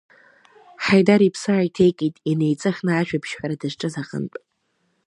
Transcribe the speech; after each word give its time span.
Ҳаидар 0.83 1.21
иԥсы 1.27 1.47
ааиҭеикит, 1.53 2.15
инеиҵыхны 2.31 2.91
ажәабжь 2.95 3.33
ҳәара 3.37 3.55
дызҿыз 3.61 3.95
аҟынтә. 4.01 4.37